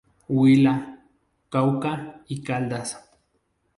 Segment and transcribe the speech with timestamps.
[0.27, 1.03] Huila,
[1.49, 3.07] Cauca y Caldas.